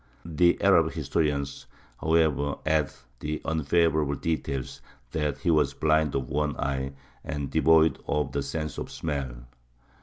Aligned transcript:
The 0.25 0.59
Arab 0.63 0.93
historians, 0.93 1.67
however, 1.99 2.55
add 2.65 2.91
the 3.19 3.39
unfavourable 3.45 4.15
details 4.15 4.81
that 5.11 5.37
he 5.37 5.51
was 5.51 5.75
blind 5.75 6.15
of 6.15 6.27
one 6.27 6.57
eye 6.57 6.93
and 7.23 7.51
devoid 7.51 7.99
of 8.07 8.31
the 8.31 8.41
sense 8.41 8.79
of 8.79 8.89
smell. 8.89 9.45